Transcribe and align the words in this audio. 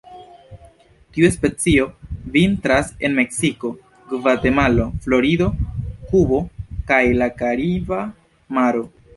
Tiu 1.17 1.27
specio 1.33 1.83
vintras 2.37 2.89
en 3.09 3.13
Meksiko, 3.19 3.71
Gvatemalo, 4.15 4.89
Florido, 5.07 5.51
Kubo 6.09 6.43
kaj 6.91 7.03
la 7.23 7.29
Kariba 7.43 8.03
Maro. 8.59 8.87